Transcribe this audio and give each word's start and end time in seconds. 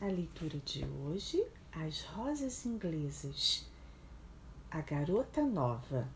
A 0.00 0.06
leitura 0.06 0.58
de 0.60 0.82
hoje: 0.82 1.46
As 1.72 2.02
Rosas 2.04 2.64
Inglesas. 2.64 3.68
A 4.70 4.80
Garota 4.80 5.42
Nova. 5.42 6.08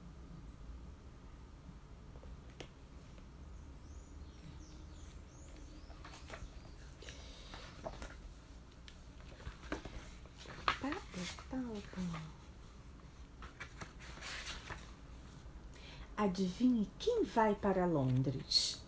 Adivinhe 16.16 16.88
quem 16.98 17.22
vai 17.24 17.54
para 17.54 17.84
Londres? 17.84 18.82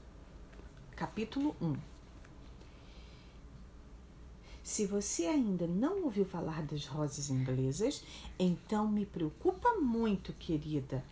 Capítulo 0.97 1.55
1 1.61 1.96
se 4.67 4.85
você 4.85 5.27
ainda 5.27 5.65
não 5.65 6.03
ouviu 6.03 6.25
falar 6.25 6.61
das 6.61 6.87
rosas 6.87 7.31
inglesas, 7.31 8.03
então 8.37 8.89
me 8.89 9.07
preocupa 9.07 9.75
muito, 9.75 10.33
querida, 10.33 11.05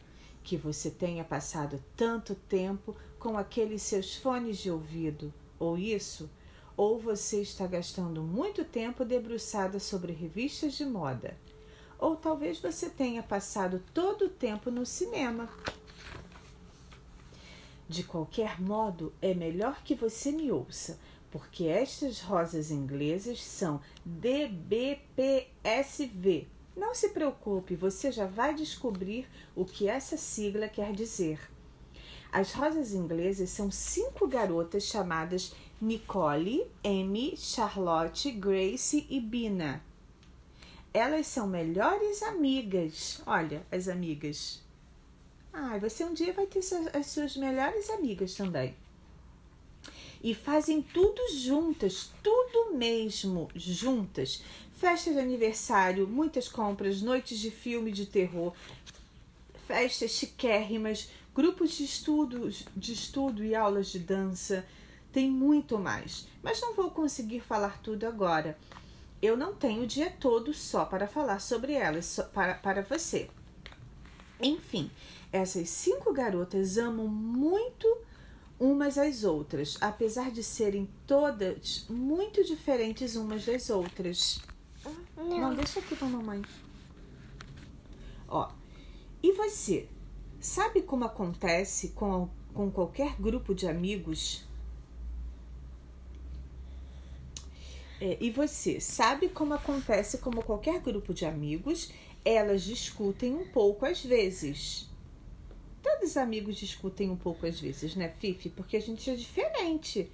que 0.42 0.56
você 0.56 0.90
tenha 0.90 1.22
passado 1.22 1.80
tanto 1.96 2.34
tempo 2.34 2.96
com 3.16 3.38
aqueles 3.38 3.80
seus 3.82 4.16
fones 4.16 4.58
de 4.58 4.72
ouvido, 4.72 5.32
ou 5.56 5.78
isso, 5.78 6.28
ou 6.76 6.98
você 6.98 7.42
está 7.42 7.64
gastando 7.64 8.24
muito 8.24 8.64
tempo 8.64 9.04
debruçada 9.04 9.78
sobre 9.78 10.12
revistas 10.12 10.72
de 10.72 10.84
moda, 10.84 11.38
ou 11.96 12.16
talvez 12.16 12.58
você 12.58 12.90
tenha 12.90 13.22
passado 13.22 13.80
todo 13.94 14.24
o 14.24 14.30
tempo 14.30 14.68
no 14.68 14.84
cinema. 14.84 15.48
De 17.88 18.02
qualquer 18.02 18.60
modo, 18.60 19.12
é 19.22 19.32
melhor 19.32 19.80
que 19.84 19.94
você 19.94 20.32
me 20.32 20.50
ouça 20.50 20.98
porque 21.34 21.64
estas 21.64 22.20
rosas 22.20 22.70
inglesas 22.70 23.42
são 23.42 23.80
DBPSV. 24.04 24.86
Não 26.76 26.94
se 26.94 27.08
preocupe, 27.08 27.74
você 27.74 28.12
já 28.12 28.24
vai 28.24 28.54
descobrir 28.54 29.28
o 29.52 29.64
que 29.64 29.88
essa 29.88 30.16
sigla 30.16 30.68
quer 30.68 30.92
dizer. 30.92 31.40
As 32.30 32.52
rosas 32.52 32.92
inglesas 32.94 33.50
são 33.50 33.68
cinco 33.68 34.28
garotas 34.28 34.84
chamadas 34.84 35.52
Nicole, 35.80 36.70
Amy, 36.84 37.36
Charlotte, 37.36 38.30
Grace 38.30 39.04
e 39.10 39.18
Bina. 39.18 39.82
Elas 40.92 41.26
são 41.26 41.48
melhores 41.48 42.22
amigas. 42.22 43.20
Olha, 43.26 43.66
as 43.72 43.88
amigas. 43.88 44.62
Ah, 45.52 45.78
você 45.78 46.04
um 46.04 46.14
dia 46.14 46.32
vai 46.32 46.46
ter 46.46 46.60
as 46.92 47.06
suas 47.06 47.36
melhores 47.36 47.90
amigas 47.90 48.36
também 48.36 48.76
e 50.24 50.34
fazem 50.34 50.80
tudo 50.80 51.20
juntas, 51.36 52.10
tudo 52.22 52.74
mesmo 52.74 53.50
juntas. 53.54 54.42
Festas 54.72 55.12
de 55.12 55.20
aniversário, 55.20 56.08
muitas 56.08 56.48
compras, 56.48 57.02
noites 57.02 57.38
de 57.38 57.50
filme 57.50 57.92
de 57.92 58.06
terror, 58.06 58.54
festas 59.68 60.12
chiquérrimas, 60.12 61.10
grupos 61.34 61.72
de 61.72 61.84
estudo, 61.84 62.50
de 62.74 62.92
estudo 62.94 63.44
e 63.44 63.54
aulas 63.54 63.88
de 63.88 63.98
dança. 63.98 64.64
Tem 65.12 65.30
muito 65.30 65.78
mais, 65.78 66.26
mas 66.42 66.58
não 66.58 66.72
vou 66.74 66.90
conseguir 66.90 67.40
falar 67.40 67.82
tudo 67.82 68.06
agora. 68.06 68.58
Eu 69.20 69.36
não 69.36 69.54
tenho 69.54 69.82
o 69.82 69.86
dia 69.86 70.10
todo 70.10 70.54
só 70.54 70.86
para 70.86 71.06
falar 71.06 71.38
sobre 71.38 71.74
elas, 71.74 72.18
para, 72.32 72.54
para 72.54 72.80
você. 72.80 73.28
Enfim, 74.40 74.90
essas 75.30 75.68
cinco 75.68 76.14
garotas 76.14 76.78
amam 76.78 77.06
muito 77.06 77.86
umas 78.58 78.98
às 78.98 79.24
outras, 79.24 79.76
apesar 79.80 80.30
de 80.30 80.42
serem 80.42 80.88
todas 81.06 81.86
muito 81.88 82.44
diferentes 82.44 83.16
umas 83.16 83.44
das 83.44 83.70
outras. 83.70 84.40
Não, 85.16 85.40
Não 85.40 85.54
deixa 85.54 85.80
aqui 85.80 85.96
pra 85.96 86.08
mamãe. 86.08 86.42
Ó, 88.28 88.50
e 89.22 89.32
você? 89.32 89.88
Sabe 90.40 90.82
como 90.82 91.04
acontece 91.04 91.88
com, 91.90 92.28
com 92.52 92.70
qualquer 92.70 93.16
grupo 93.20 93.54
de 93.54 93.66
amigos? 93.66 94.44
É, 98.00 98.18
e 98.20 98.30
você 98.30 98.80
sabe 98.80 99.28
como 99.28 99.54
acontece 99.54 100.18
como 100.18 100.42
qualquer 100.42 100.80
grupo 100.80 101.14
de 101.14 101.24
amigos? 101.24 101.90
Elas 102.24 102.62
discutem 102.62 103.34
um 103.34 103.46
pouco 103.46 103.86
às 103.86 104.04
vezes. 104.04 104.88
Todos 105.84 106.12
os 106.12 106.16
amigos 106.16 106.56
discutem 106.56 107.10
um 107.10 107.16
pouco 107.16 107.46
às 107.46 107.60
vezes, 107.60 107.94
né, 107.94 108.08
Fifi? 108.18 108.48
Porque 108.48 108.78
a 108.78 108.80
gente 108.80 109.10
é 109.10 109.14
diferente. 109.14 110.10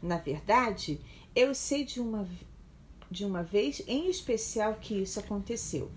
Na 0.00 0.18
verdade, 0.18 1.00
eu 1.34 1.52
sei 1.52 1.84
de 1.84 2.00
uma, 2.00 2.28
de 3.10 3.24
uma 3.24 3.42
vez 3.42 3.82
em 3.88 4.08
especial 4.08 4.76
que 4.76 4.94
isso 5.02 5.18
aconteceu. 5.18 5.90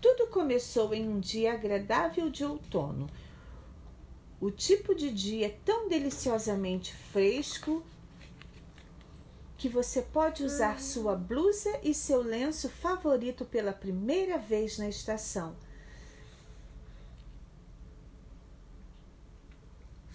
Tudo 0.00 0.26
começou 0.26 0.92
em 0.92 1.08
um 1.08 1.20
dia 1.20 1.52
agradável 1.52 2.28
de 2.28 2.44
outono. 2.44 3.08
O 4.40 4.50
tipo 4.50 4.96
de 4.96 5.12
dia 5.12 5.56
tão 5.64 5.88
deliciosamente 5.88 6.92
fresco 7.12 7.84
que 9.56 9.68
você 9.68 10.02
pode 10.02 10.42
usar 10.42 10.80
sua 10.80 11.14
blusa 11.14 11.78
e 11.84 11.94
seu 11.94 12.20
lenço 12.20 12.68
favorito 12.68 13.44
pela 13.44 13.72
primeira 13.72 14.38
vez 14.38 14.76
na 14.76 14.88
estação 14.88 15.54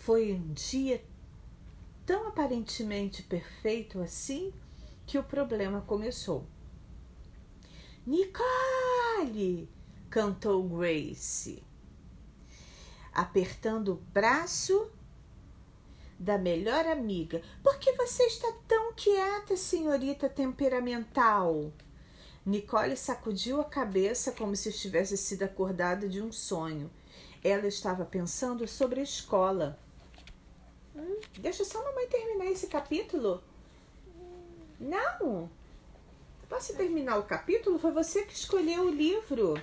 Foi 0.06 0.32
um 0.32 0.54
dia 0.54 1.04
tão 2.06 2.28
aparentemente 2.28 3.24
perfeito 3.24 4.00
assim 4.00 4.54
que 5.04 5.18
o 5.18 5.24
problema 5.24 5.82
começou. 5.82 6.46
Nicole! 8.06 9.68
cantou 10.08 10.62
Grace, 10.62 11.64
apertando 13.12 13.94
o 13.94 13.96
braço 13.96 14.92
da 16.20 16.38
melhor 16.38 16.86
amiga. 16.86 17.42
Por 17.64 17.80
que 17.80 17.94
você 17.94 18.26
está 18.26 18.52
tão 18.68 18.94
quieta, 18.94 19.58
senhorita 19.58 20.30
temperamental? 20.30 21.74
Nicole 22.46 22.96
sacudiu 22.96 23.60
a 23.60 23.66
cabeça 23.66 24.32
como 24.34 24.56
se 24.56 24.70
estivesse 24.70 25.18
sido 25.18 25.42
acordada 25.42 26.08
de 26.08 26.22
um 26.22 26.32
sonho. 26.32 26.92
Ela 27.44 27.66
estava 27.66 28.06
pensando 28.06 28.68
sobre 28.68 29.00
a 29.00 29.04
escola. 29.04 29.84
Hum, 30.96 31.20
deixa 31.40 31.66
só 31.66 31.82
a 31.82 31.86
mamãe 31.86 32.08
terminar 32.08 32.46
esse 32.46 32.68
capítulo. 32.68 33.44
Não! 34.80 35.50
Posso 36.48 36.76
terminar 36.76 37.18
o 37.18 37.24
capítulo? 37.24 37.80
Foi 37.80 37.92
você 37.92 38.24
que 38.24 38.34
escolheu 38.34 38.84
o 38.84 38.90
livro. 38.90 39.56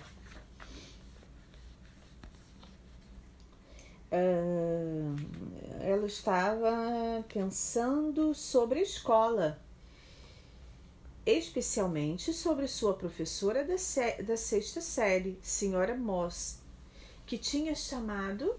Uh, 4.12 5.16
ela 5.80 6.06
estava 6.06 7.24
pensando 7.32 8.34
sobre 8.34 8.80
a 8.80 8.82
escola, 8.82 9.58
especialmente 11.24 12.32
sobre 12.34 12.68
sua 12.68 12.92
professora 12.92 13.64
da, 13.64 13.76
da 14.22 14.36
sexta 14.36 14.82
série, 14.82 15.38
senhora 15.40 15.96
Moss, 15.96 16.58
que 17.24 17.38
tinha 17.38 17.74
chamado 17.74 18.54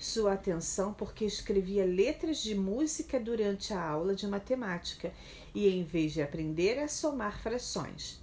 sua 0.00 0.32
atenção 0.32 0.94
porque 0.94 1.26
escrevia 1.26 1.84
letras 1.84 2.42
de 2.42 2.54
música 2.54 3.20
durante 3.20 3.74
a 3.74 3.86
aula 3.86 4.14
de 4.14 4.26
matemática 4.26 5.12
e 5.54 5.68
em 5.68 5.84
vez 5.84 6.14
de 6.14 6.22
aprender 6.22 6.78
a 6.78 6.88
somar 6.88 7.40
frações. 7.42 8.18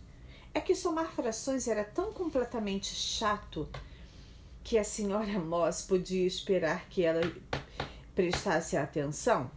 É 0.56 0.60
que 0.60 0.74
somar 0.74 1.12
frações 1.12 1.68
era 1.68 1.84
tão 1.84 2.12
completamente 2.12 2.96
chato 2.96 3.70
que 4.64 4.76
a 4.76 4.84
senhora 4.84 5.38
Moss 5.40 5.84
podia 5.84 6.26
esperar 6.26 6.90
que 6.90 7.04
ela 7.04 7.22
prestasse 8.16 8.76
atenção. 8.76 9.52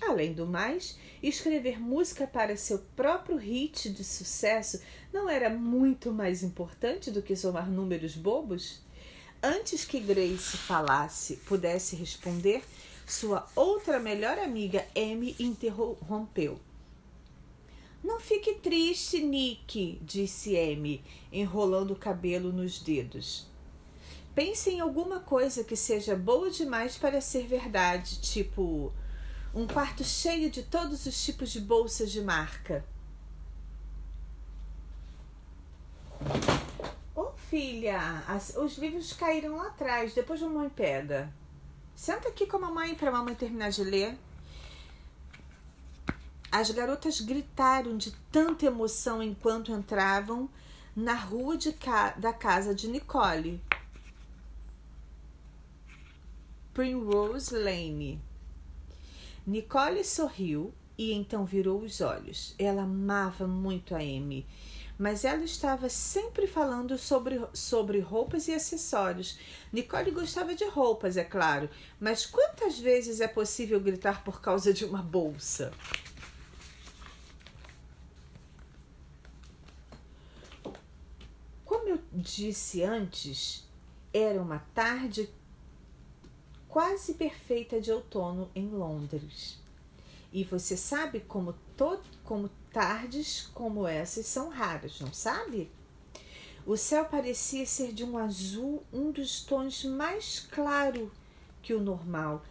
Além 0.00 0.32
do 0.32 0.46
mais, 0.46 0.98
escrever 1.22 1.78
música 1.78 2.26
para 2.26 2.56
seu 2.56 2.78
próprio 2.96 3.36
hit 3.36 3.90
de 3.90 4.02
sucesso 4.02 4.80
não 5.12 5.28
era 5.28 5.50
muito 5.50 6.12
mais 6.12 6.42
importante 6.42 7.10
do 7.10 7.20
que 7.20 7.36
somar 7.36 7.68
números 7.68 8.14
bobos? 8.14 8.80
Antes 9.42 9.84
que 9.84 10.00
Grace 10.00 10.56
falasse, 10.56 11.36
pudesse 11.36 11.94
responder, 11.94 12.64
sua 13.06 13.48
outra 13.54 14.00
melhor 14.00 14.36
amiga 14.36 14.84
Amy 14.96 15.36
interrompeu. 15.38 16.58
Não 18.02 18.18
fique 18.18 18.54
triste, 18.54 19.20
Nick, 19.20 20.00
disse 20.02 20.58
Amy, 20.58 21.04
enrolando 21.32 21.92
o 21.92 21.96
cabelo 21.96 22.52
nos 22.52 22.80
dedos. 22.80 23.46
Pense 24.34 24.70
em 24.70 24.80
alguma 24.80 25.20
coisa 25.20 25.62
que 25.62 25.76
seja 25.76 26.16
boa 26.16 26.50
demais 26.50 26.98
para 26.98 27.20
ser 27.20 27.46
verdade, 27.46 28.20
tipo 28.20 28.92
um 29.54 29.66
quarto 29.68 30.02
cheio 30.02 30.50
de 30.50 30.64
todos 30.64 31.06
os 31.06 31.24
tipos 31.24 31.50
de 31.50 31.60
bolsas 31.60 32.10
de 32.10 32.20
marca. 32.20 32.84
Filha, 37.48 38.22
as, 38.28 38.54
os 38.56 38.76
livros 38.76 39.12
caíram 39.12 39.56
lá 39.56 39.68
atrás, 39.68 40.12
depois 40.14 40.42
a 40.42 40.46
mamãe 40.46 40.68
pega. 40.68 41.32
Senta 41.94 42.28
aqui 42.28 42.46
com 42.46 42.58
a 42.58 42.60
mamãe 42.60 42.94
para 42.94 43.08
a 43.08 43.12
mamãe 43.12 43.34
terminar 43.34 43.70
de 43.70 43.82
ler. 43.82 44.16
As 46.52 46.70
garotas 46.70 47.20
gritaram 47.20 47.96
de 47.96 48.12
tanta 48.30 48.66
emoção 48.66 49.22
enquanto 49.22 49.72
entravam 49.72 50.48
na 50.94 51.14
rua 51.14 51.56
de 51.56 51.72
ca 51.72 52.10
da 52.12 52.32
casa 52.32 52.74
de 52.74 52.88
Nicole. 52.88 53.60
Primrose 56.72 57.54
Lane. 57.56 58.20
Nicole 59.46 60.04
sorriu 60.04 60.72
e 60.96 61.12
então 61.12 61.44
virou 61.44 61.80
os 61.80 62.00
olhos. 62.00 62.54
Ela 62.58 62.82
amava 62.82 63.46
muito 63.46 63.94
a 63.94 63.98
Amy, 63.98 64.46
mas 64.98 65.24
ela 65.24 65.44
estava 65.44 65.88
sempre 65.88 66.48
falando 66.48 66.98
sobre, 66.98 67.40
sobre 67.54 68.00
roupas 68.00 68.48
e 68.48 68.54
acessórios. 68.54 69.38
Nicole 69.72 70.10
gostava 70.10 70.54
de 70.54 70.64
roupas, 70.64 71.16
é 71.16 71.22
claro, 71.22 71.70
mas 72.00 72.26
quantas 72.26 72.78
vezes 72.78 73.20
é 73.20 73.28
possível 73.28 73.80
gritar 73.80 74.24
por 74.24 74.40
causa 74.40 74.72
de 74.74 74.84
uma 74.84 75.00
bolsa? 75.00 75.72
Como 81.64 81.88
eu 81.88 82.00
disse 82.12 82.82
antes, 82.82 83.64
era 84.12 84.42
uma 84.42 84.58
tarde 84.74 85.30
quase 86.66 87.14
perfeita 87.14 87.80
de 87.80 87.92
outono 87.92 88.50
em 88.54 88.68
Londres. 88.68 89.58
E 90.32 90.44
você 90.44 90.76
sabe 90.76 91.20
como, 91.20 91.54
to, 91.76 91.98
como 92.22 92.50
tardes 92.72 93.48
como 93.54 93.86
essas 93.86 94.26
são 94.26 94.48
raras, 94.48 95.00
não 95.00 95.12
sabe? 95.12 95.70
O 96.66 96.76
céu 96.76 97.04
parecia 97.04 97.64
ser 97.64 97.92
de 97.92 98.04
um 98.04 98.18
azul, 98.18 98.82
um 98.92 99.10
dos 99.10 99.42
tons 99.42 99.84
mais 99.84 100.40
claro 100.50 101.10
que 101.62 101.72
o 101.72 101.80
normal, 101.80 102.42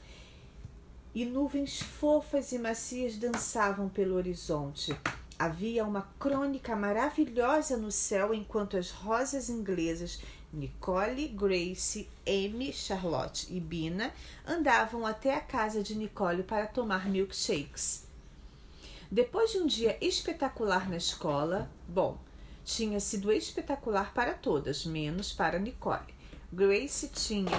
e 1.14 1.26
nuvens 1.26 1.82
fofas 1.82 2.52
e 2.52 2.60
macias 2.60 3.16
dançavam 3.18 3.90
pelo 3.90 4.16
horizonte. 4.16 4.98
Havia 5.38 5.86
uma 5.86 6.10
crônica 6.18 6.76
maravilhosa 6.76 7.78
no 7.78 7.92
céu 7.92 8.34
enquanto 8.34 8.76
as 8.76 8.90
rosas 8.90 9.50
inglesas 9.50 10.20
Nicole, 10.52 11.28
Grace, 11.28 12.10
Amy, 12.26 12.72
Charlotte 12.72 13.48
e 13.54 13.60
Bina 13.60 14.14
andavam 14.46 15.06
até 15.06 15.36
a 15.36 15.42
casa 15.42 15.84
de 15.84 15.94
Nicole 15.94 16.42
para 16.42 16.66
tomar 16.66 17.08
milkshakes. 17.08 18.07
Depois 19.10 19.52
de 19.52 19.60
um 19.60 19.66
dia 19.66 19.98
espetacular 20.02 20.90
na 20.90 20.98
escola, 20.98 21.70
bom, 21.88 22.18
tinha 22.66 23.00
sido 23.00 23.32
espetacular 23.32 24.14
para 24.14 24.34
todas, 24.34 24.86
menos 24.86 25.32
para 25.32 25.58
Nicole. 25.58 26.14
Grace 26.52 27.08
tinha 27.10 27.58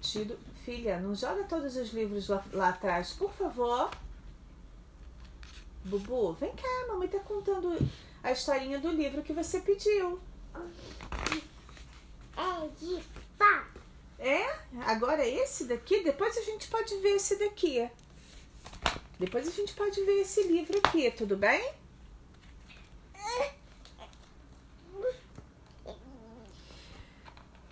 tido. 0.00 0.38
Filha, 0.64 1.00
não 1.00 1.14
joga 1.14 1.44
todos 1.44 1.74
os 1.76 1.90
livros 1.90 2.28
lá, 2.28 2.44
lá 2.52 2.68
atrás, 2.68 3.12
por 3.12 3.32
favor. 3.32 3.90
Bubu, 5.84 6.34
vem 6.34 6.52
cá, 6.54 6.86
mamãe 6.88 7.08
tá 7.08 7.18
contando 7.20 7.76
a 8.22 8.30
historinha 8.30 8.78
do 8.78 8.90
livro 8.90 9.22
que 9.22 9.32
você 9.32 9.60
pediu. 9.60 10.20
É 12.36 12.68
de 12.78 13.02
pá. 13.38 13.66
É? 14.18 14.54
Agora 14.86 15.26
esse 15.26 15.64
daqui? 15.64 16.02
Depois 16.02 16.36
a 16.36 16.42
gente 16.42 16.68
pode 16.68 16.94
ver 16.98 17.16
esse 17.16 17.38
daqui. 17.38 17.90
Depois 19.20 19.46
a 19.46 19.50
gente 19.50 19.74
pode 19.74 20.02
ver 20.02 20.22
esse 20.22 20.42
livro 20.44 20.78
aqui, 20.78 21.10
tudo 21.10 21.36
bem? 21.36 21.72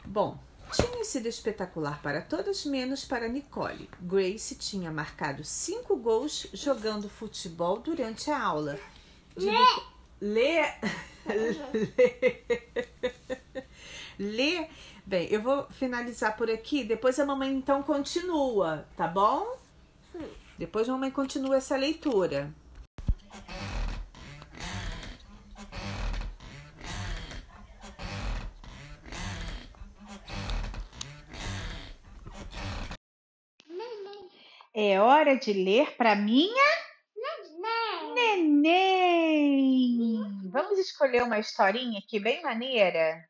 Bom, 0.04 0.38
tinha 0.70 1.02
sido 1.06 1.26
espetacular 1.26 2.02
para 2.02 2.20
todas, 2.20 2.66
menos 2.66 3.06
para 3.06 3.28
Nicole. 3.28 3.88
Grace 3.98 4.56
tinha 4.56 4.92
marcado 4.92 5.42
cinco 5.42 5.96
gols 5.96 6.46
jogando 6.52 7.08
futebol 7.08 7.78
durante 7.78 8.30
a 8.30 8.38
aula. 8.38 8.78
De 9.34 9.46
Lê! 9.46 9.56
Lê! 10.20 10.60
Lê! 14.20 14.68
Bem, 15.06 15.28
eu 15.30 15.40
vou 15.40 15.66
finalizar 15.70 16.36
por 16.36 16.50
aqui, 16.50 16.84
depois 16.84 17.18
a 17.18 17.24
mamãe 17.24 17.54
então 17.54 17.82
continua, 17.82 18.86
tá 18.98 19.08
bom? 19.08 19.56
Depois 20.58 20.88
mamãe 20.88 21.08
continua 21.10 21.58
essa 21.58 21.76
leitura. 21.76 22.52
É 34.74 35.00
hora 35.00 35.36
de 35.36 35.52
ler 35.52 35.96
para 35.96 36.16
minha 36.16 36.64
Neném. 38.14 38.62
neném. 38.62 40.50
Vamos 40.50 40.78
escolher 40.78 41.22
uma 41.22 41.38
historinha 41.38 42.00
aqui 42.00 42.18
bem 42.18 42.42
maneira? 42.42 43.28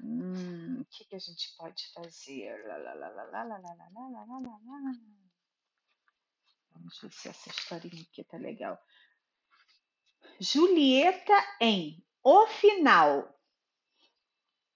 Hum, 0.00 0.80
o 0.80 0.84
que, 0.84 1.04
que 1.04 1.16
a 1.16 1.18
gente 1.18 1.54
pode 1.56 1.92
fazer? 1.92 2.64
Lá, 2.66 2.76
lá, 2.76 2.94
lá, 2.94 3.08
lá, 3.08 3.24
lá, 3.24 3.44
lá, 3.44 3.58
lá, 3.58 3.58
lá, 3.58 4.24
lá, 4.26 4.38
lá, 4.38 4.38
lá. 4.38 5.21
Vamos 6.74 6.98
ver 7.00 7.12
se 7.12 7.28
essa 7.28 7.48
historinha 7.48 8.02
aqui 8.02 8.24
tá 8.24 8.36
legal. 8.36 8.78
Julieta 10.40 11.34
em 11.60 12.04
O 12.22 12.46
Final, 12.46 13.38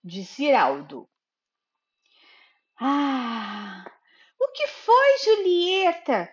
de 0.04 0.22
Ziraldo. 0.22 1.08
Ah, 2.78 3.84
o 4.38 4.48
que 4.48 4.66
foi, 4.66 5.18
Julieta? 5.24 6.32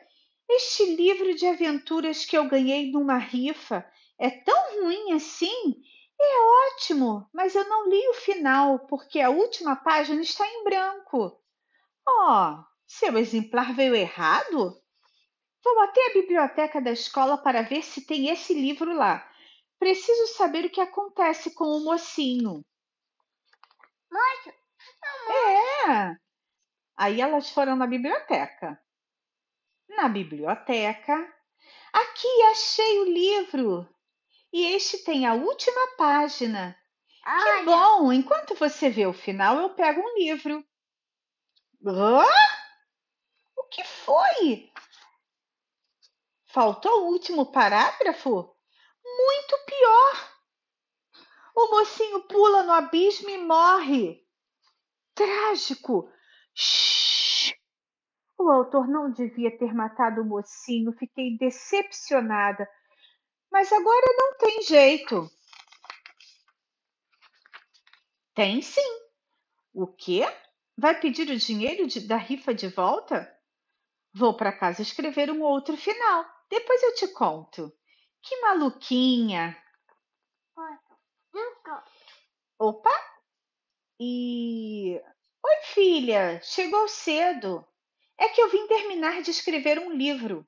Este 0.50 0.96
livro 0.96 1.34
de 1.36 1.48
aventuras 1.48 2.26
que 2.26 2.38
eu 2.38 2.48
ganhei 2.48 2.92
numa 2.92 3.18
rifa 3.18 3.90
é 4.20 4.30
tão 4.30 4.84
ruim 4.84 5.14
assim? 5.14 5.82
É 6.20 6.74
ótimo, 6.74 7.28
mas 7.34 7.56
eu 7.56 7.68
não 7.68 7.90
li 7.90 8.08
o 8.10 8.14
final 8.14 8.80
porque 8.88 9.20
a 9.20 9.30
última 9.30 9.76
página 9.76 10.22
está 10.22 10.48
em 10.48 10.64
branco. 10.64 11.42
Oh, 12.08 12.64
seu 12.86 13.18
exemplar 13.18 13.74
veio 13.74 13.96
errado? 13.96 14.83
Vou 15.64 15.80
até 15.82 16.10
a 16.10 16.14
biblioteca 16.14 16.82
da 16.82 16.92
escola 16.92 17.38
para 17.38 17.62
ver 17.62 17.84
se 17.84 18.06
tem 18.06 18.30
esse 18.30 18.54
livro 18.54 18.94
lá. 18.94 19.28
Preciso 19.80 20.28
saber 20.36 20.66
o 20.66 20.70
que 20.70 20.82
acontece 20.82 21.52
com 21.52 21.66
o 21.66 21.84
mocinho. 21.84 22.64
Mostra. 24.12 24.54
É. 25.90 26.18
Aí 26.98 27.22
elas 27.22 27.50
foram 27.50 27.76
na 27.76 27.88
biblioteca. 27.88 28.80
Na 29.90 30.08
biblioteca, 30.10 31.34
aqui 31.92 32.42
achei 32.52 33.00
o 33.00 33.06
livro. 33.06 33.88
E 34.52 34.66
este 34.76 35.00
tem 35.00 35.26
a 35.26 35.34
última 35.34 35.96
página. 35.98 36.78
Que 37.24 37.30
Olha. 37.30 37.64
bom! 37.64 38.12
Enquanto 38.12 38.54
você 38.56 38.90
vê 38.90 39.06
o 39.06 39.14
final, 39.14 39.58
eu 39.58 39.70
pego 39.70 40.02
um 40.02 40.18
livro. 40.18 40.64
Hã? 41.86 42.26
O 43.58 43.64
que 43.64 43.84
foi? 43.84 44.72
Faltou 46.54 47.02
o 47.02 47.08
último 47.08 47.52
parágrafo? 47.52 48.56
Muito 49.04 49.58
pior! 49.66 50.34
O 51.56 51.72
mocinho 51.72 52.22
pula 52.28 52.62
no 52.62 52.72
abismo 52.72 53.28
e 53.28 53.40
morre. 53.40 54.24
Trágico! 55.16 56.12
Shhh! 56.54 57.56
O 58.38 58.52
autor 58.52 58.88
não 58.88 59.12
devia 59.12 59.58
ter 59.58 59.74
matado 59.74 60.22
o 60.22 60.26
mocinho. 60.26 60.94
Fiquei 60.94 61.36
decepcionada. 61.40 62.70
Mas 63.52 63.72
agora 63.74 64.06
não 64.16 64.38
tem 64.38 64.62
jeito. 64.62 65.28
Tem 68.36 68.62
sim. 68.62 69.02
O 69.74 69.88
quê? 69.88 70.22
Vai 70.78 71.00
pedir 71.00 71.30
o 71.32 71.38
dinheiro 71.38 71.88
de- 71.88 72.08
da 72.08 72.18
rifa 72.18 72.54
de 72.54 72.68
volta? 72.68 73.28
Vou 74.14 74.36
para 74.38 74.56
casa 74.56 74.84
escrever 74.84 75.32
um 75.32 75.42
outro 75.42 75.76
final. 75.76 76.33
Depois 76.50 76.84
eu 76.84 76.96
te 76.96 77.08
conto. 77.10 77.72
Que 78.22 78.40
maluquinha. 78.42 79.58
Opa! 82.60 82.92
E. 84.00 85.02
Oi, 85.46 85.56
filha! 85.74 86.40
Chegou 86.42 86.88
cedo. 86.88 87.66
É 88.18 88.30
que 88.30 88.42
eu 88.42 88.50
vim 88.50 88.68
terminar 88.68 89.22
de 89.22 89.32
escrever 89.32 89.80
um 89.80 89.92
livro. 89.92 90.48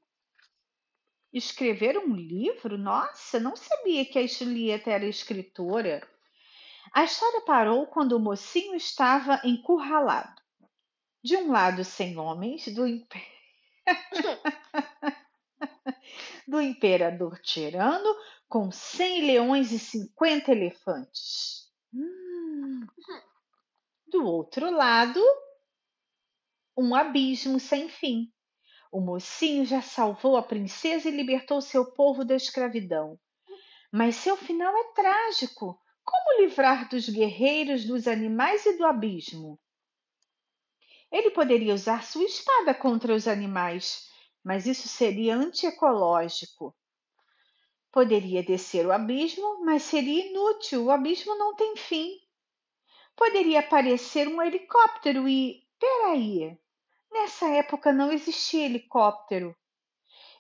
Escrever 1.34 1.98
um 1.98 2.16
livro? 2.16 2.78
Nossa, 2.78 3.40
não 3.40 3.56
sabia 3.56 4.06
que 4.06 4.18
a 4.18 4.26
Julieta 4.26 4.92
era 4.92 5.06
escritora. 5.06 6.08
A 6.94 7.04
história 7.04 7.42
parou 7.42 7.88
quando 7.88 8.14
o 8.14 8.20
mocinho 8.20 8.76
estava 8.76 9.42
encurralado. 9.44 10.42
De 11.22 11.36
um 11.36 11.52
lado, 11.52 11.84
sem 11.84 12.18
homens, 12.18 12.74
do, 12.74 12.86
do 16.48 16.62
imperador 16.62 17.40
tirano, 17.40 18.16
com 18.48 18.72
cem 18.72 19.26
leões 19.26 19.72
e 19.72 19.80
cinquenta 19.80 20.52
elefantes. 20.52 21.72
Hum. 21.94 22.86
Do 24.08 24.26
outro 24.26 24.70
lado, 24.72 25.22
um 26.78 26.94
abismo 26.96 27.60
sem 27.60 27.90
fim. 27.90 28.32
O 28.92 29.02
mocinho 29.02 29.66
já 29.66 29.82
salvou 29.82 30.38
a 30.38 30.44
princesa 30.44 31.10
e 31.10 31.12
libertou 31.12 31.62
seu 31.62 31.92
povo 31.94 32.24
da 32.24 32.36
escravidão. 32.36 33.20
Mas 33.92 34.16
seu 34.16 34.38
final 34.38 34.74
é 34.76 34.94
trágico. 34.94 35.80
Como 36.04 36.42
livrar 36.42 36.88
dos 36.88 37.10
guerreiros, 37.10 37.84
dos 37.86 38.08
animais 38.08 38.66
e 38.66 38.78
do 38.78 38.86
abismo? 38.86 39.60
Ele 41.12 41.32
poderia 41.32 41.74
usar 41.74 42.04
sua 42.04 42.24
espada 42.24 42.74
contra 42.74 43.14
os 43.14 43.28
animais, 43.28 44.10
mas 44.46 44.68
isso 44.68 44.88
seria 44.88 45.36
antiecológico. 45.36 46.76
Poderia 47.92 48.44
descer 48.44 48.86
o 48.86 48.92
abismo, 48.92 49.66
mas 49.66 49.82
seria 49.82 50.30
inútil. 50.30 50.86
O 50.86 50.92
abismo 50.92 51.36
não 51.36 51.56
tem 51.56 51.76
fim. 51.76 52.20
Poderia 53.16 53.62
aparecer 53.62 54.28
um 54.28 54.42
helicóptero 54.42 55.28
e. 55.28 55.66
Peraí, 55.80 56.58
Nessa 57.12 57.48
época 57.48 57.94
não 57.94 58.12
existia 58.12 58.66
helicóptero. 58.66 59.56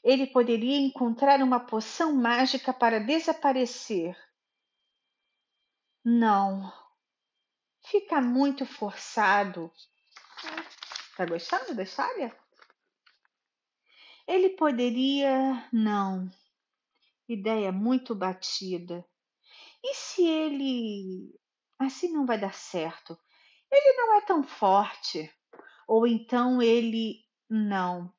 Ele 0.03 0.27
poderia 0.27 0.77
encontrar 0.77 1.41
uma 1.41 1.59
poção 1.59 2.13
mágica 2.13 2.73
para 2.73 2.99
desaparecer. 2.99 4.15
Não. 6.03 6.71
Fica 7.85 8.21
muito 8.21 8.65
forçado. 8.65 9.71
Tá 11.15 11.25
gostando 11.25 11.73
da 11.73 11.83
história? 11.83 12.37
Ele 14.27 14.49
poderia. 14.49 15.67
Não. 15.71 16.29
Ideia 17.27 17.71
muito 17.71 18.15
batida. 18.15 19.05
E 19.83 19.93
se 19.93 20.25
ele. 20.25 21.33
Assim 21.79 22.11
não 22.11 22.25
vai 22.25 22.39
dar 22.39 22.53
certo. 22.53 23.17
Ele 23.71 23.93
não 23.97 24.15
é 24.15 24.21
tão 24.21 24.43
forte. 24.43 25.31
Ou 25.87 26.07
então 26.07 26.61
ele 26.61 27.23
não. 27.49 28.11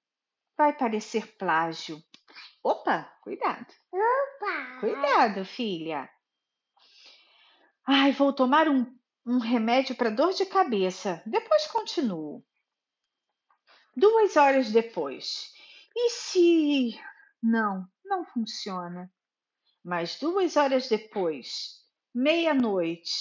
Vai 0.56 0.72
parecer 0.76 1.36
plágio. 1.36 2.02
Opa, 2.62 3.04
cuidado. 3.22 3.66
Opa! 3.92 4.80
Cuidado, 4.80 5.44
filha. 5.44 6.08
Ai, 7.86 8.12
vou 8.12 8.32
tomar 8.32 8.68
um, 8.68 8.84
um 9.25 9.38
remédio 9.38 9.94
para 9.94 10.10
dor 10.10 10.32
de 10.32 10.44
cabeça. 10.46 11.22
Depois 11.25 11.66
continuo. 11.68 12.44
Duas 13.96 14.36
horas 14.36 14.70
depois. 14.70 15.55
E 15.96 16.10
se. 16.10 17.00
Não, 17.42 17.88
não 18.04 18.24
funciona. 18.26 19.10
Mas 19.82 20.18
duas 20.18 20.56
horas 20.56 20.88
depois, 20.88 21.82
meia-noite, 22.14 23.14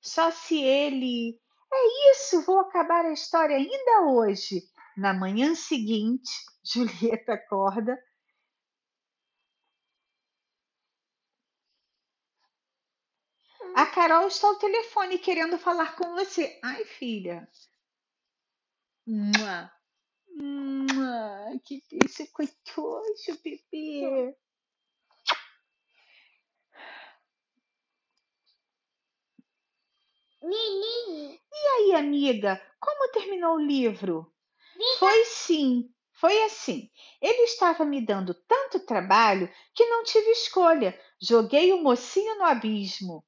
só 0.00 0.30
se 0.30 0.60
ele 0.60 1.40
é 1.72 2.10
isso, 2.12 2.42
vou 2.42 2.58
acabar 2.60 3.04
a 3.04 3.12
história 3.12 3.56
ainda 3.56 4.10
hoje. 4.10 4.62
Na 4.96 5.14
manhã 5.14 5.54
seguinte, 5.54 6.30
Julieta 6.64 7.34
acorda. 7.34 7.96
A 13.76 13.86
Carol 13.86 14.26
está 14.26 14.48
ao 14.48 14.56
telefone 14.56 15.18
querendo 15.18 15.58
falar 15.58 15.94
com 15.96 16.14
você. 16.14 16.58
Ai, 16.64 16.84
filha. 16.84 17.46
Mua. 19.06 19.70
Que 21.66 21.82
beijo 21.90 22.30
gostoso, 22.32 23.40
bebê. 23.42 24.36
Menino. 30.42 31.38
E 31.52 31.66
aí, 31.76 31.94
amiga, 31.94 32.62
como 32.78 33.10
terminou 33.10 33.56
o 33.56 33.60
livro? 33.60 34.32
Foi 34.98 35.24
sim, 35.24 35.92
foi 36.12 36.42
assim. 36.44 36.90
Ele 37.20 37.42
estava 37.42 37.84
me 37.84 38.00
dando 38.04 38.34
tanto 38.34 38.80
trabalho 38.86 39.52
que 39.74 39.86
não 39.86 40.04
tive 40.04 40.30
escolha. 40.30 40.98
Joguei 41.20 41.72
o 41.72 41.82
mocinho 41.82 42.38
no 42.38 42.44
abismo. 42.44 43.24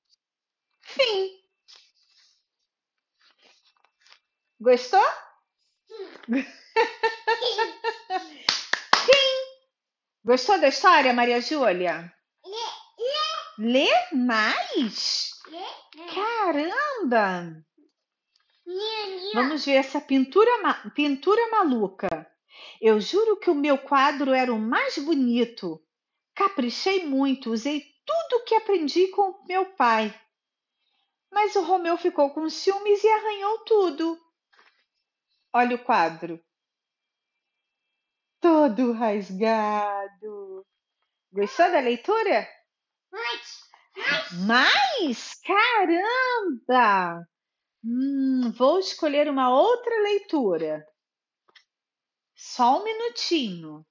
Fim. 0.82 1.42
Gostou? 4.60 5.04
Fim. 6.26 6.46
Gostou 10.28 10.60
da 10.60 10.68
história, 10.68 11.14
Maria 11.14 11.40
Júlia? 11.40 12.12
Lê, 12.44 13.72
Lê 13.72 13.88
mais? 14.12 15.30
lê, 15.46 15.58
lê. 15.58 16.14
Caramba! 16.14 17.64
Vamos 19.32 19.64
ver 19.64 19.76
essa 19.76 20.02
pintura, 20.02 20.50
pintura 20.94 21.50
maluca. 21.50 22.30
Eu 22.78 23.00
juro 23.00 23.38
que 23.38 23.48
o 23.48 23.54
meu 23.54 23.78
quadro 23.78 24.34
era 24.34 24.52
o 24.52 24.58
mais 24.58 24.98
bonito. 24.98 25.82
Caprichei 26.34 27.06
muito, 27.06 27.50
usei 27.50 27.86
tudo 28.04 28.44
que 28.44 28.54
aprendi 28.54 29.08
com 29.08 29.42
meu 29.48 29.64
pai. 29.76 30.14
Mas 31.32 31.56
o 31.56 31.62
Romeu 31.62 31.96
ficou 31.96 32.34
com 32.34 32.50
ciúmes 32.50 33.02
e 33.02 33.08
arranhou 33.08 33.60
tudo. 33.60 34.20
Olha 35.54 35.76
o 35.76 35.82
quadro. 35.82 36.38
Todo 38.40 38.92
rasgado. 38.92 40.66
Gostou 41.32 41.70
da 41.70 41.80
leitura? 41.80 42.48
Mas, 43.10 43.68
Mais? 44.46 45.40
Caramba! 45.44 47.26
Hum, 47.84 48.52
vou 48.56 48.78
escolher 48.78 49.28
uma 49.28 49.50
outra 49.50 50.02
leitura. 50.02 50.86
Só 52.34 52.80
um 52.80 52.84
minutinho. 52.84 53.84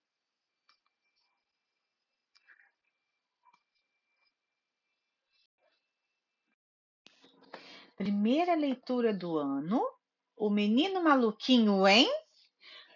Primeira 7.95 8.55
leitura 8.55 9.13
do 9.13 9.37
ano. 9.37 9.81
O 10.35 10.49
Menino 10.49 11.01
Maluquinho 11.03 11.87
em 11.87 12.07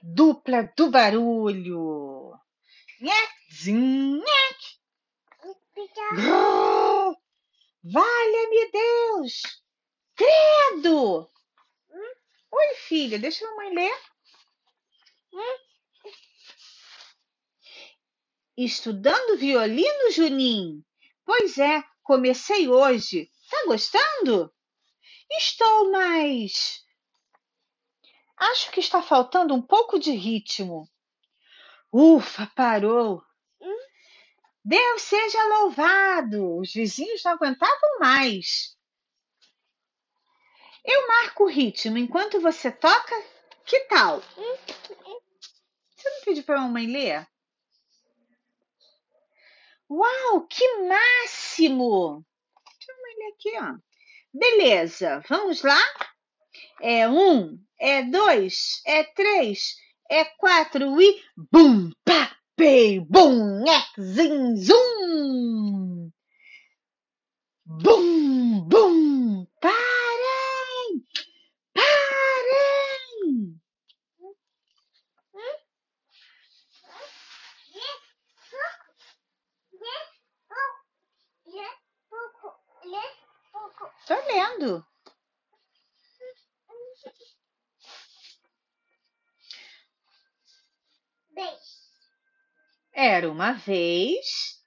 Dupla 0.02 0.72
do 0.76 0.90
Barulho. 0.90 2.34
Pica. 5.74 6.16
Grrr! 6.16 7.16
Valha-me 7.84 8.72
Deus! 8.72 9.42
Credo! 10.16 11.32
Oi, 12.52 12.76
filha, 12.76 13.18
deixa 13.18 13.46
a 13.46 13.50
mamãe 13.50 13.74
ler. 13.74 14.00
Estudando 18.58 19.38
violino, 19.38 20.12
Juninho? 20.12 20.84
Pois 21.26 21.58
é, 21.58 21.84
comecei 22.04 22.68
hoje. 22.68 23.32
Tá 23.50 23.66
gostando? 23.66 24.54
Estou, 25.32 25.92
mas. 25.92 26.81
Acho 28.42 28.72
que 28.72 28.80
está 28.80 29.04
faltando 29.04 29.54
um 29.54 29.62
pouco 29.62 30.00
de 30.00 30.10
ritmo. 30.14 30.90
Ufa, 31.94 32.52
parou. 32.56 33.24
Deus 34.66 35.04
seja 35.04 35.46
louvado! 35.46 36.58
Os 36.58 36.74
vizinhos 36.74 37.24
não 37.24 37.34
aguentavam 37.34 38.00
mais. 38.00 38.76
Eu 40.84 41.08
marco 41.08 41.44
o 41.44 41.50
ritmo 41.50 42.00
enquanto 42.00 42.42
você 42.42 42.72
toca? 42.72 43.16
Que 43.64 43.82
tal? 43.82 44.22
Você 45.96 46.10
não 46.10 46.22
pediu 46.26 46.44
para 46.44 46.58
a 46.58 46.62
mamãe 46.62 46.88
ler? 46.88 47.28
Uau, 49.88 50.48
que 50.48 50.68
máximo! 50.88 52.26
Deixa 52.80 52.94
mamãe 52.96 53.16
ler 53.18 53.34
aqui, 53.34 53.52
ó. 53.60 53.78
Beleza, 54.34 55.22
vamos 55.30 55.62
lá? 55.62 55.80
É 56.82 57.08
um, 57.08 57.64
é 57.82 58.04
dois, 58.04 58.80
é 58.86 59.04
três, 59.04 59.76
é 60.10 60.24
quatro 60.24 61.02
e 61.02 61.20
bum, 61.52 61.90
pá, 62.06 62.38
pei, 62.56 63.00
bum, 63.00 63.64
zin, 64.00 64.56
zum. 64.56 66.12
Bum, 67.66 68.62
bum, 68.68 69.48
parem, 69.60 71.06
parem. 71.74 73.60
Tô 84.08 84.16
lendo. 84.28 84.91
Era 93.04 93.32
uma 93.32 93.54
vez. 93.54 94.62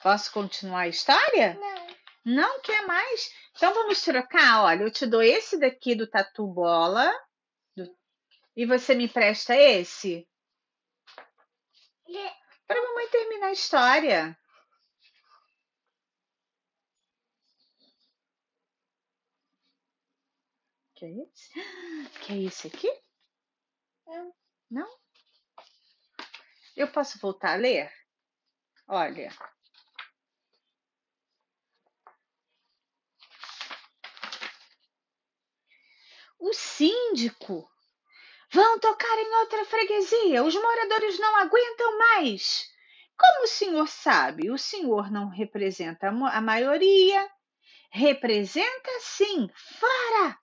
Posso 0.00 0.32
continuar 0.32 0.82
a 0.82 0.88
história? 0.88 1.54
Não. 1.54 1.86
Não 2.24 2.60
quer 2.60 2.86
mais? 2.86 3.28
Então 3.56 3.74
vamos 3.74 4.00
trocar. 4.02 4.62
Olha, 4.62 4.84
eu 4.84 4.90
te 4.92 5.04
dou 5.04 5.20
esse 5.20 5.58
daqui 5.58 5.96
do 5.96 6.06
Tatu 6.08 6.46
Bola. 6.46 7.12
Do- 7.76 7.92
E 8.56 8.64
você 8.64 8.94
me 8.94 9.08
presta 9.08 9.56
esse? 9.56 10.28
Le, 12.06 12.30
Para 12.68 12.78
a 12.78 12.82
mamãe 12.84 13.08
terminar 13.08 13.48
a 13.48 13.52
história. 13.52 14.38
Que 20.94 21.04
é 21.06 21.10
esse? 21.10 21.52
Que 22.22 22.32
é 22.32 22.42
esse 22.44 22.66
aqui? 22.68 22.90
não. 24.06 24.34
Não? 24.70 25.01
Eu 26.76 26.88
posso 26.88 27.18
voltar 27.18 27.52
a 27.52 27.56
ler? 27.56 27.92
Olha. 28.88 29.30
O 36.38 36.52
síndico. 36.52 37.70
Vão 38.50 38.78
tocar 38.80 39.18
em 39.18 39.34
outra 39.36 39.64
freguesia. 39.64 40.42
Os 40.42 40.54
moradores 40.54 41.18
não 41.18 41.36
aguentam 41.36 41.98
mais. 41.98 42.70
Como 43.16 43.44
o 43.44 43.48
senhor 43.48 43.88
sabe, 43.88 44.50
o 44.50 44.58
senhor 44.58 45.10
não 45.10 45.28
representa 45.28 46.08
a 46.08 46.40
maioria. 46.40 47.30
Representa 47.90 48.90
sim. 49.00 49.48
Fora! 49.54 50.38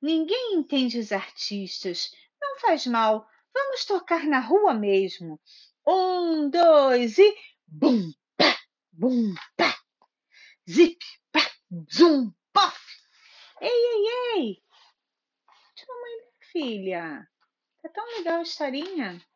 Ninguém 0.00 0.54
entende 0.54 0.98
os 0.98 1.12
artistas. 1.12 2.10
Não 2.40 2.58
faz 2.58 2.86
mal. 2.86 3.28
Vamos 3.56 3.86
tocar 3.86 4.26
na 4.26 4.38
rua 4.38 4.74
mesmo. 4.74 5.40
Um, 5.86 6.50
dois 6.50 7.16
e. 7.16 7.34
Bum, 7.66 8.12
pá, 8.36 8.54
bum, 8.92 9.34
pá. 9.56 9.74
Zip, 10.68 10.98
pá, 11.32 11.40
zum, 11.90 12.34
pof. 12.52 12.78
Ei, 13.62 13.70
ei, 13.70 14.06
ei. 14.34 14.62
Deixa 15.74 15.90
a 15.90 15.94
mamãe 15.94 16.12
ler, 16.12 16.34
filha. 16.52 17.28
Tá 17.82 17.88
tão 17.88 18.18
legal 18.18 18.40
a 18.40 18.42
historinha. 18.42 19.26